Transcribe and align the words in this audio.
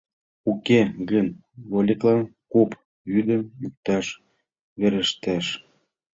Уке 0.51 0.79
гын 1.09 1.27
вольыклан 1.71 2.21
куп 2.51 2.69
вӱдым 3.11 3.41
йӱкташ 3.61 4.05
верештеш. 4.79 5.45